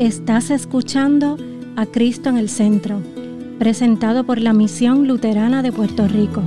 Estás 0.00 0.50
escuchando 0.50 1.36
a 1.76 1.84
Cristo 1.84 2.30
en 2.30 2.38
el 2.38 2.48
Centro, 2.48 3.02
presentado 3.58 4.24
por 4.24 4.40
la 4.40 4.54
Misión 4.54 5.06
Luterana 5.06 5.62
de 5.62 5.72
Puerto 5.72 6.08
Rico. 6.08 6.42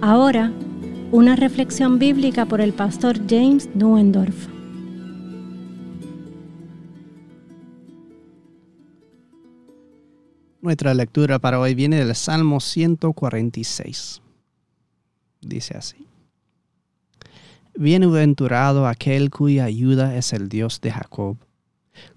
Ahora, 0.00 0.52
una 1.10 1.34
reflexión 1.34 1.98
bíblica 1.98 2.46
por 2.46 2.60
el 2.60 2.72
pastor 2.72 3.28
James 3.28 3.68
Nuendorf. 3.74 4.46
Nuestra 10.60 10.94
lectura 10.94 11.40
para 11.40 11.58
hoy 11.58 11.74
viene 11.74 11.96
del 11.96 12.14
Salmo 12.14 12.60
146. 12.60 14.22
Dice 15.40 15.76
así. 15.76 16.06
Bienaventurado 17.74 18.86
aquel 18.86 19.30
cuya 19.30 19.64
ayuda 19.64 20.14
es 20.14 20.32
el 20.32 20.48
Dios 20.48 20.80
de 20.80 20.92
Jacob, 20.92 21.36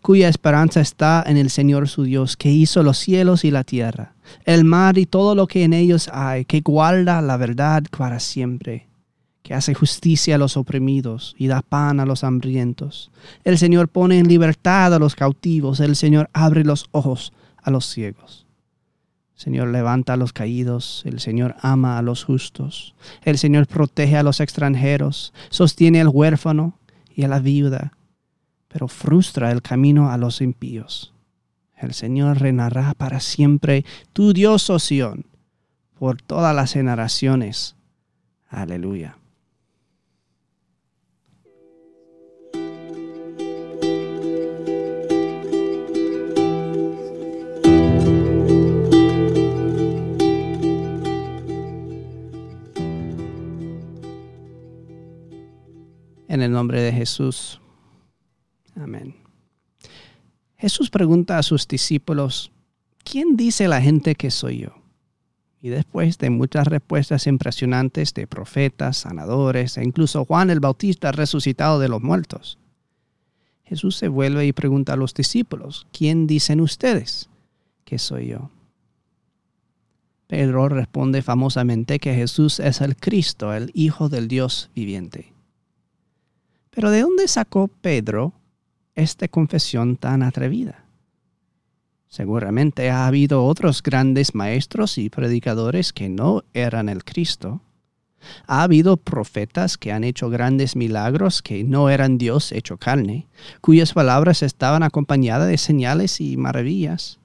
cuya 0.01 0.29
esperanza 0.29 0.81
está 0.81 1.23
en 1.25 1.37
el 1.37 1.49
Señor 1.49 1.87
su 1.87 2.03
Dios, 2.03 2.37
que 2.37 2.51
hizo 2.51 2.83
los 2.83 2.97
cielos 2.97 3.45
y 3.45 3.51
la 3.51 3.63
tierra, 3.63 4.15
el 4.45 4.63
mar 4.63 4.97
y 4.97 5.05
todo 5.05 5.35
lo 5.35 5.47
que 5.47 5.63
en 5.63 5.73
ellos 5.73 6.09
hay, 6.13 6.45
que 6.45 6.61
guarda 6.61 7.21
la 7.21 7.37
verdad 7.37 7.83
para 7.97 8.19
siempre, 8.19 8.87
que 9.41 9.53
hace 9.53 9.73
justicia 9.73 10.35
a 10.35 10.37
los 10.37 10.57
oprimidos 10.57 11.35
y 11.37 11.47
da 11.47 11.61
pan 11.61 11.99
a 11.99 12.05
los 12.05 12.23
hambrientos. 12.23 13.11
El 13.43 13.57
Señor 13.57 13.89
pone 13.89 14.19
en 14.19 14.27
libertad 14.27 14.93
a 14.93 14.99
los 14.99 15.15
cautivos, 15.15 15.79
el 15.79 15.95
Señor 15.95 16.29
abre 16.33 16.63
los 16.63 16.87
ojos 16.91 17.33
a 17.61 17.71
los 17.71 17.85
ciegos. 17.85 18.43
Señor 19.43 19.69
levanta 19.69 20.13
a 20.13 20.17
los 20.17 20.31
caídos, 20.31 21.03
el 21.05 21.19
Señor 21.19 21.55
ama 21.59 21.97
a 21.97 22.01
los 22.01 22.23
justos, 22.23 22.95
el 23.23 23.37
Señor 23.37 23.67
protege 23.67 24.15
a 24.15 24.23
los 24.23 24.39
extranjeros, 24.39 25.33
sostiene 25.49 25.99
al 25.99 26.07
huérfano 26.07 26.79
y 27.13 27.23
a 27.23 27.27
la 27.27 27.39
viuda, 27.39 27.91
pero 28.73 28.87
frustra 28.87 29.51
el 29.51 29.61
camino 29.61 30.09
a 30.09 30.17
los 30.17 30.41
impíos. 30.41 31.13
El 31.77 31.93
Señor 31.93 32.39
reinará 32.39 32.95
para 32.95 33.19
siempre, 33.19 33.85
tu 34.13 34.33
Dios, 34.33 34.67
oh 34.71 34.79
Sión, 34.79 35.27
por 35.99 36.19
todas 36.23 36.55
las 36.55 36.73
generaciones. 36.73 37.75
Aleluya. 38.49 39.15
En 56.27 56.41
el 56.41 56.51
nombre 56.51 56.81
de 56.81 56.91
Jesús. 56.91 57.59
Jesús 60.55 60.89
pregunta 60.89 61.37
a 61.37 61.43
sus 61.43 61.67
discípulos, 61.67 62.51
¿quién 63.03 63.35
dice 63.35 63.67
la 63.67 63.81
gente 63.81 64.15
que 64.15 64.31
soy 64.31 64.59
yo? 64.59 64.75
Y 65.61 65.69
después 65.69 66.17
de 66.17 66.29
muchas 66.29 66.67
respuestas 66.67 67.27
impresionantes 67.27 68.13
de 68.13 68.27
profetas, 68.27 68.97
sanadores 68.97 69.77
e 69.77 69.83
incluso 69.83 70.25
Juan 70.25 70.49
el 70.49 70.59
Bautista 70.59 71.11
resucitado 71.11 71.79
de 71.79 71.89
los 71.89 72.01
muertos, 72.01 72.57
Jesús 73.63 73.95
se 73.95 74.07
vuelve 74.07 74.45
y 74.45 74.53
pregunta 74.53 74.93
a 74.93 74.97
los 74.97 75.13
discípulos, 75.13 75.87
¿quién 75.91 76.27
dicen 76.27 76.61
ustedes 76.61 77.29
que 77.85 77.97
soy 77.97 78.27
yo? 78.27 78.49
Pedro 80.27 80.67
responde 80.67 81.21
famosamente 81.21 81.99
que 81.99 82.15
Jesús 82.15 82.59
es 82.59 82.81
el 82.81 82.95
Cristo, 82.95 83.53
el 83.53 83.71
Hijo 83.73 84.09
del 84.09 84.27
Dios 84.27 84.69
viviente. 84.73 85.33
Pero 86.71 86.89
¿de 86.89 87.01
dónde 87.01 87.27
sacó 87.27 87.67
Pedro 87.67 88.33
esta 88.95 89.27
confesión 89.27 89.97
tan 89.97 90.23
atrevida? 90.23 90.83
Seguramente 92.13 92.91
ha 92.91 93.07
habido 93.07 93.43
otros 93.43 93.81
grandes 93.81 94.35
maestros 94.35 94.99
y 94.99 95.09
predicadores 95.09 95.93
que 95.93 96.09
no 96.09 96.43
eran 96.53 96.87
el 96.87 97.03
Cristo. 97.03 97.61
Ha 98.45 98.61
habido 98.61 98.97
profetas 98.97 99.79
que 99.79 99.91
han 99.91 100.03
hecho 100.03 100.29
grandes 100.29 100.75
milagros 100.75 101.41
que 101.41 101.63
no 101.63 101.89
eran 101.89 102.19
Dios 102.19 102.51
hecho 102.51 102.77
carne, 102.77 103.25
cuyas 103.61 103.93
palabras 103.93 104.43
estaban 104.43 104.83
acompañadas 104.83 105.47
de 105.47 105.57
señales 105.57 106.21
y 106.21 106.37
maravillas. 106.37 107.17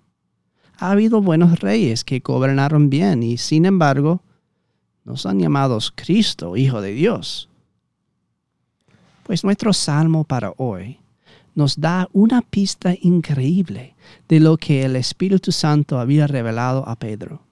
Ha 0.78 0.92
habido 0.92 1.20
buenos 1.20 1.60
reyes 1.60 2.02
que 2.02 2.20
gobernaron 2.20 2.88
bien 2.88 3.22
y 3.22 3.36
sin 3.36 3.66
embargo 3.66 4.22
no 5.04 5.18
son 5.18 5.38
llamados 5.38 5.92
Cristo, 5.94 6.56
Hijo 6.56 6.80
de 6.80 6.92
Dios. 6.92 7.50
Pues 9.24 9.44
nuestro 9.44 9.74
salmo 9.74 10.24
para 10.24 10.54
hoy 10.56 10.98
nos 11.58 11.80
da 11.80 12.08
una 12.12 12.40
pista 12.40 12.94
increíble 13.02 13.96
de 14.28 14.38
lo 14.38 14.58
que 14.58 14.84
el 14.84 14.94
Espíritu 14.94 15.50
Santo 15.50 15.98
había 15.98 16.28
revelado 16.28 16.88
a 16.88 16.94
Pedro. 16.94 17.42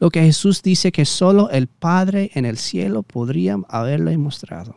Lo 0.00 0.08
que 0.08 0.22
Jesús 0.22 0.62
dice 0.62 0.90
que 0.92 1.04
solo 1.04 1.50
el 1.50 1.66
Padre 1.66 2.30
en 2.32 2.46
el 2.46 2.56
cielo 2.56 3.02
podría 3.02 3.58
haberle 3.68 4.16
mostrado. 4.16 4.76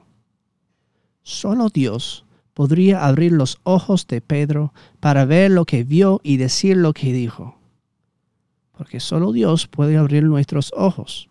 Solo 1.23 1.69
Dios 1.69 2.25
podría 2.53 3.05
abrir 3.05 3.31
los 3.31 3.57
ojos 3.63 4.05
de 4.05 4.19
Pedro 4.19 4.73
para 4.99 5.23
ver 5.23 5.49
lo 5.51 5.63
que 5.63 5.85
vio 5.85 6.19
y 6.21 6.35
decir 6.35 6.75
lo 6.75 6.91
que 6.91 7.13
dijo. 7.13 7.57
Porque 8.77 8.99
solo 8.99 9.31
Dios 9.31 9.67
puede 9.67 9.95
abrir 9.95 10.25
nuestros 10.25 10.73
ojos 10.75 11.29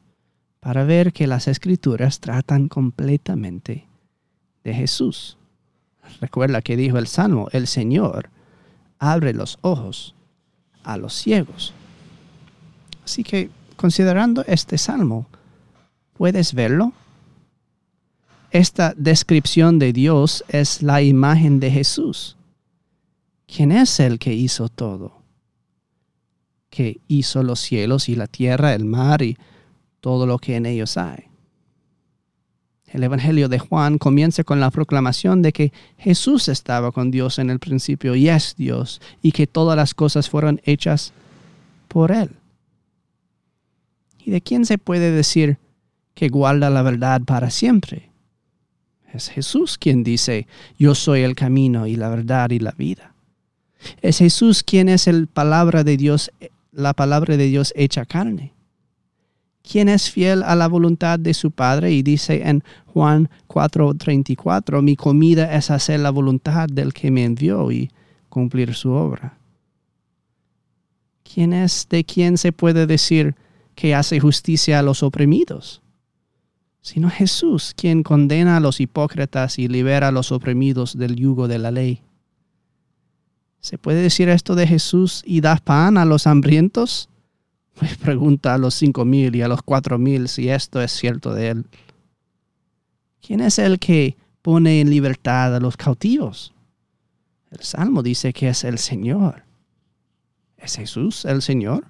para 0.58 0.84
ver 0.84 1.12
que 1.12 1.26
las 1.26 1.48
escrituras 1.48 2.18
tratan 2.18 2.68
completamente 2.68 3.86
de 4.64 4.72
Jesús. 4.72 5.36
Recuerda 6.20 6.62
que 6.62 6.76
dijo 6.76 6.98
el 6.98 7.06
Salmo, 7.06 7.48
el 7.52 7.66
Señor 7.66 8.30
abre 8.98 9.34
los 9.34 9.58
ojos 9.62 10.14
a 10.84 10.96
los 10.96 11.14
ciegos. 11.14 11.74
Así 13.04 13.22
que 13.22 13.50
considerando 13.76 14.44
este 14.46 14.78
Salmo, 14.78 15.26
¿puedes 16.14 16.54
verlo? 16.54 16.92
Esta 18.50 18.94
descripción 18.96 19.78
de 19.78 19.92
Dios 19.92 20.44
es 20.48 20.82
la 20.82 21.02
imagen 21.02 21.60
de 21.60 21.70
Jesús. 21.70 22.36
¿Quién 23.46 23.72
es 23.72 24.00
el 24.00 24.18
que 24.18 24.32
hizo 24.32 24.68
todo? 24.68 25.22
Que 26.70 27.00
hizo 27.06 27.42
los 27.42 27.60
cielos 27.60 28.08
y 28.08 28.16
la 28.16 28.26
tierra, 28.26 28.74
el 28.74 28.84
mar 28.84 29.22
y 29.22 29.36
todo 30.00 30.26
lo 30.26 30.38
que 30.38 30.56
en 30.56 30.66
ellos 30.66 30.96
hay. 30.96 31.24
El 32.96 33.04
Evangelio 33.04 33.50
de 33.50 33.58
Juan 33.58 33.98
comienza 33.98 34.42
con 34.42 34.58
la 34.58 34.70
proclamación 34.70 35.42
de 35.42 35.52
que 35.52 35.70
Jesús 35.98 36.48
estaba 36.48 36.92
con 36.92 37.10
Dios 37.10 37.38
en 37.38 37.50
el 37.50 37.58
principio 37.58 38.14
y 38.14 38.30
es 38.30 38.54
Dios 38.56 39.02
y 39.20 39.32
que 39.32 39.46
todas 39.46 39.76
las 39.76 39.92
cosas 39.92 40.30
fueron 40.30 40.62
hechas 40.64 41.12
por 41.88 42.10
Él. 42.10 42.30
¿Y 44.24 44.30
de 44.30 44.40
quién 44.40 44.64
se 44.64 44.78
puede 44.78 45.10
decir 45.10 45.58
que 46.14 46.30
guarda 46.30 46.70
la 46.70 46.80
verdad 46.80 47.20
para 47.20 47.50
siempre? 47.50 48.08
Es 49.12 49.28
Jesús 49.28 49.76
quien 49.76 50.02
dice, 50.02 50.46
yo 50.78 50.94
soy 50.94 51.20
el 51.20 51.34
camino 51.34 51.86
y 51.86 51.96
la 51.96 52.08
verdad 52.08 52.48
y 52.48 52.60
la 52.60 52.72
vida. 52.72 53.12
Es 54.00 54.20
Jesús 54.20 54.62
quien 54.62 54.88
es 54.88 55.06
el 55.06 55.26
palabra 55.26 55.84
de 55.84 55.98
Dios, 55.98 56.32
la 56.72 56.94
palabra 56.94 57.36
de 57.36 57.44
Dios 57.44 57.74
hecha 57.76 58.06
carne 58.06 58.55
quien 59.70 59.88
es 59.88 60.10
fiel 60.10 60.42
a 60.44 60.54
la 60.54 60.68
voluntad 60.68 61.18
de 61.18 61.34
su 61.34 61.50
Padre 61.50 61.92
y 61.92 62.02
dice 62.02 62.48
en 62.48 62.62
Juan 62.86 63.28
4:34, 63.48 64.80
mi 64.80 64.96
comida 64.96 65.54
es 65.54 65.70
hacer 65.70 66.00
la 66.00 66.10
voluntad 66.10 66.68
del 66.68 66.92
que 66.92 67.10
me 67.10 67.24
envió 67.24 67.70
y 67.72 67.90
cumplir 68.28 68.74
su 68.74 68.90
obra. 68.90 69.38
¿Quién 71.24 71.52
es 71.52 71.86
de 71.90 72.04
quien 72.04 72.38
se 72.38 72.52
puede 72.52 72.86
decir 72.86 73.34
que 73.74 73.94
hace 73.94 74.20
justicia 74.20 74.78
a 74.78 74.82
los 74.82 75.02
oprimidos? 75.02 75.82
Sino 76.80 77.10
Jesús, 77.10 77.74
quien 77.76 78.04
condena 78.04 78.56
a 78.56 78.60
los 78.60 78.80
hipócritas 78.80 79.58
y 79.58 79.66
libera 79.66 80.08
a 80.08 80.12
los 80.12 80.30
oprimidos 80.30 80.96
del 80.96 81.16
yugo 81.16 81.48
de 81.48 81.58
la 81.58 81.72
ley. 81.72 82.02
¿Se 83.60 83.78
puede 83.78 84.00
decir 84.00 84.28
esto 84.28 84.54
de 84.54 84.68
Jesús 84.68 85.22
y 85.26 85.40
da 85.40 85.56
pan 85.56 85.98
a 85.98 86.04
los 86.04 86.28
hambrientos? 86.28 87.08
Pues 87.78 87.96
pregunta 87.96 88.54
a 88.54 88.58
los 88.58 88.74
cinco 88.74 89.04
mil 89.04 89.36
y 89.36 89.42
a 89.42 89.48
los 89.48 89.62
cuatro 89.62 89.98
mil 89.98 90.28
si 90.28 90.48
esto 90.48 90.80
es 90.80 90.92
cierto 90.92 91.34
de 91.34 91.48
él. 91.48 91.66
¿Quién 93.20 93.40
es 93.40 93.58
el 93.58 93.78
que 93.78 94.16
pone 94.40 94.80
en 94.80 94.88
libertad 94.88 95.54
a 95.54 95.60
los 95.60 95.76
cautivos? 95.76 96.54
El 97.50 97.60
Salmo 97.60 98.02
dice 98.02 98.32
que 98.32 98.48
es 98.48 98.64
el 98.64 98.78
Señor. 98.78 99.44
¿Es 100.56 100.76
Jesús 100.76 101.24
el 101.24 101.42
Señor? 101.42 101.86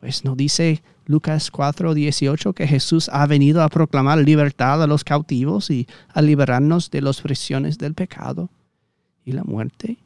Pues 0.00 0.24
no 0.24 0.34
dice 0.34 0.82
Lucas 1.06 1.50
4, 1.50 1.94
18 1.94 2.52
que 2.52 2.66
Jesús 2.66 3.08
ha 3.12 3.26
venido 3.26 3.62
a 3.62 3.68
proclamar 3.68 4.18
libertad 4.18 4.82
a 4.82 4.86
los 4.86 5.04
cautivos 5.04 5.70
y 5.70 5.86
a 6.08 6.22
liberarnos 6.22 6.90
de 6.90 7.02
las 7.02 7.20
prisiones 7.20 7.78
del 7.78 7.94
pecado 7.94 8.50
y 9.24 9.32
la 9.32 9.44
muerte. 9.44 9.98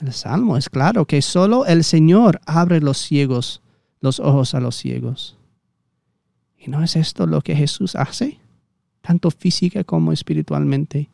El 0.00 0.12
salmo 0.12 0.56
es 0.56 0.68
claro 0.68 1.06
que 1.06 1.22
solo 1.22 1.66
el 1.66 1.82
Señor 1.82 2.40
abre 2.46 2.80
los 2.80 2.98
ciegos, 2.98 3.62
los 4.00 4.20
ojos 4.20 4.54
a 4.54 4.60
los 4.60 4.76
ciegos. 4.76 5.36
¿Y 6.56 6.70
no 6.70 6.82
es 6.82 6.94
esto 6.94 7.26
lo 7.26 7.40
que 7.40 7.56
Jesús 7.56 7.96
hace? 7.96 8.38
Tanto 9.00 9.30
física 9.30 9.82
como 9.84 10.12
espiritualmente. 10.12 11.08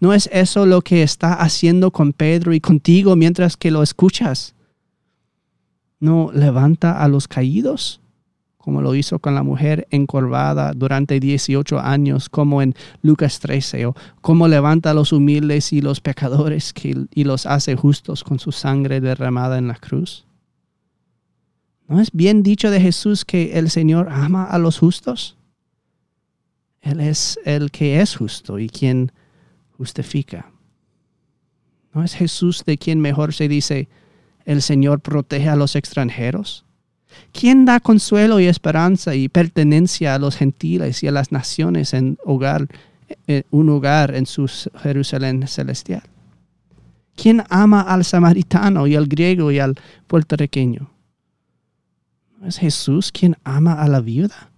¿No 0.00 0.12
es 0.12 0.28
eso 0.32 0.64
lo 0.64 0.80
que 0.80 1.02
está 1.02 1.34
haciendo 1.34 1.90
con 1.90 2.12
Pedro 2.12 2.54
y 2.54 2.60
contigo 2.60 3.14
mientras 3.14 3.56
que 3.56 3.70
lo 3.70 3.82
escuchas? 3.82 4.54
¿No 6.00 6.30
levanta 6.32 7.02
a 7.02 7.08
los 7.08 7.28
caídos? 7.28 8.00
Como 8.68 8.82
lo 8.82 8.94
hizo 8.94 9.18
con 9.18 9.34
la 9.34 9.42
mujer 9.42 9.88
encorvada 9.90 10.74
durante 10.74 11.20
18 11.20 11.80
años, 11.80 12.28
como 12.28 12.60
en 12.60 12.74
Lucas 13.00 13.40
13, 13.40 13.86
o 13.86 13.94
como 14.20 14.46
levanta 14.46 14.90
a 14.90 14.94
los 14.94 15.10
humildes 15.10 15.72
y 15.72 15.80
los 15.80 16.02
pecadores 16.02 16.74
y 17.14 17.24
los 17.24 17.46
hace 17.46 17.76
justos 17.76 18.22
con 18.24 18.38
su 18.38 18.52
sangre 18.52 19.00
derramada 19.00 19.56
en 19.56 19.68
la 19.68 19.76
cruz. 19.76 20.26
¿No 21.86 21.98
es 21.98 22.10
bien 22.12 22.42
dicho 22.42 22.70
de 22.70 22.78
Jesús 22.78 23.24
que 23.24 23.58
el 23.58 23.70
Señor 23.70 24.10
ama 24.10 24.44
a 24.44 24.58
los 24.58 24.78
justos? 24.78 25.38
Él 26.82 27.00
es 27.00 27.40
el 27.46 27.70
que 27.70 28.02
es 28.02 28.16
justo 28.16 28.58
y 28.58 28.68
quien 28.68 29.12
justifica. 29.78 30.52
¿No 31.94 32.04
es 32.04 32.12
Jesús 32.12 32.66
de 32.66 32.76
quien 32.76 33.00
mejor 33.00 33.32
se 33.32 33.48
dice, 33.48 33.88
el 34.44 34.60
Señor 34.60 35.00
protege 35.00 35.48
a 35.48 35.56
los 35.56 35.74
extranjeros? 35.74 36.66
¿Quién 37.32 37.64
da 37.64 37.80
consuelo 37.80 38.40
y 38.40 38.46
esperanza 38.46 39.14
y 39.14 39.28
pertenencia 39.28 40.14
a 40.14 40.18
los 40.18 40.36
gentiles 40.36 41.02
y 41.02 41.08
a 41.08 41.12
las 41.12 41.32
naciones 41.32 41.94
en 41.94 42.18
hogar, 42.24 42.66
en 43.26 43.44
un 43.50 43.68
hogar 43.68 44.14
en 44.14 44.26
su 44.26 44.50
Jerusalén 44.82 45.46
celestial? 45.46 46.02
¿Quién 47.16 47.44
ama 47.48 47.80
al 47.82 48.04
samaritano 48.04 48.86
y 48.86 48.96
al 48.96 49.06
griego 49.06 49.50
y 49.50 49.58
al 49.58 49.74
puertorriqueño? 50.06 50.90
¿No 52.40 52.46
es 52.46 52.58
Jesús 52.58 53.10
quien 53.10 53.36
ama 53.44 53.74
a 53.74 53.88
la 53.88 54.00
viuda? 54.00 54.50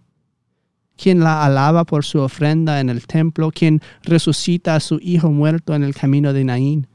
quien 1.00 1.20
la 1.20 1.44
alaba 1.44 1.84
por 1.84 2.04
su 2.04 2.20
ofrenda 2.20 2.78
en 2.78 2.90
el 2.90 3.06
templo, 3.06 3.50
quien 3.50 3.80
resucita 4.02 4.74
a 4.74 4.80
su 4.80 4.98
hijo 5.00 5.30
muerto 5.30 5.74
en 5.74 5.82
el 5.82 5.94
camino 5.94 6.34
de 6.34 6.44
Naín. 6.44 6.86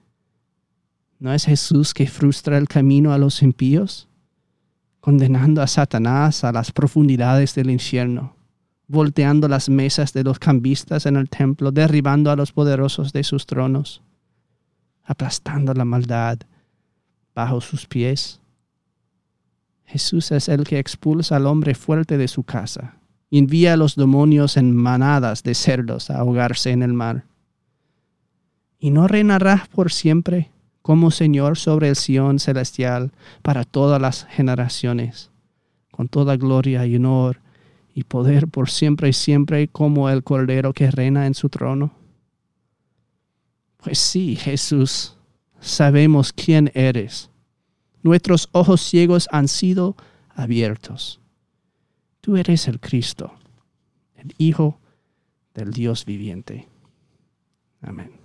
¿No 1.17 1.33
es 1.33 1.45
Jesús 1.45 1.93
que 1.93 2.07
frustra 2.07 2.59
el 2.59 2.67
camino 2.67 3.13
a 3.13 3.17
los 3.17 3.41
impíos? 3.41 4.07
Condenando 5.05 5.61
a 5.61 5.67
Satanás 5.67 6.43
a 6.43 6.51
las 6.51 6.71
profundidades 6.71 7.53
del 7.53 7.69
infierno, 7.69 8.35
volteando 8.87 9.47
las 9.47 9.69
mesas 9.69 10.13
de 10.13 10.23
los 10.23 10.39
cambistas 10.39 11.05
en 11.05 11.15
el 11.15 11.29
templo, 11.29 11.71
derribando 11.71 12.31
a 12.31 12.35
los 12.35 12.51
poderosos 12.51 13.13
de 13.13 13.23
sus 13.23 13.45
tronos, 13.45 14.01
aplastando 15.03 15.75
la 15.75 15.85
maldad 15.85 16.39
bajo 17.35 17.61
sus 17.61 17.85
pies. 17.85 18.41
Jesús 19.85 20.31
es 20.31 20.49
el 20.49 20.63
que 20.63 20.79
expulsa 20.79 21.35
al 21.35 21.45
hombre 21.45 21.75
fuerte 21.75 22.17
de 22.17 22.27
su 22.27 22.41
casa, 22.41 22.95
envía 23.29 23.73
a 23.73 23.77
los 23.77 23.95
demonios 23.95 24.57
en 24.57 24.75
manadas 24.75 25.43
de 25.43 25.53
cerdos 25.53 26.09
a 26.09 26.17
ahogarse 26.17 26.71
en 26.71 26.81
el 26.81 26.93
mar. 26.93 27.25
Y 28.79 28.89
no 28.89 29.07
reinará 29.07 29.67
por 29.71 29.91
siempre 29.91 30.49
como 30.85 31.09
Señor 31.09 31.57
sobre 31.57 31.89
el 31.89 31.95
Sion 31.95 32.37
celestial 32.37 33.11
para 33.41 33.63
todas 33.63 33.99
las 33.99 34.25
generaciones, 34.25 35.31
con 35.89 36.07
toda 36.07 36.37
gloria 36.37 36.85
y 36.85 36.97
honor 36.97 37.41
y 37.95 38.03
poder 38.03 38.47
por 38.47 38.69
siempre 38.69 39.09
y 39.09 39.13
siempre 39.13 39.67
como 39.67 40.11
el 40.11 40.23
Cordero 40.23 40.73
que 40.73 40.91
reina 40.91 41.25
en 41.25 41.33
su 41.33 41.49
trono? 41.49 41.91
Pues 43.77 43.97
sí, 43.97 44.35
Jesús, 44.35 45.17
sabemos 45.59 46.31
quién 46.31 46.69
eres. 46.75 47.31
Nuestros 48.03 48.49
ojos 48.51 48.79
ciegos 48.79 49.27
han 49.31 49.47
sido 49.47 49.95
abiertos. 50.35 51.19
Tú 52.21 52.37
eres 52.37 52.67
el 52.67 52.79
Cristo, 52.79 53.33
el 54.17 54.35
Hijo 54.37 54.79
del 55.55 55.71
Dios 55.71 56.05
viviente. 56.05 56.67
Amén. 57.81 58.24